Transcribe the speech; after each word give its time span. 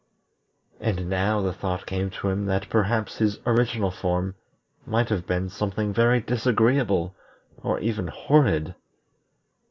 And 0.79 1.11
now 1.11 1.41
the 1.43 1.53
thought 1.53 1.85
came 1.85 2.09
to 2.09 2.29
him 2.29 2.47
that 2.47 2.71
perhaps 2.71 3.19
his 3.19 3.37
original 3.45 3.91
form 3.91 4.33
might 4.83 5.09
have 5.09 5.27
been 5.27 5.47
something 5.47 5.93
very 5.93 6.19
disagreeable, 6.21 7.13
or 7.61 7.79
even 7.79 8.07
horrid. 8.07 8.73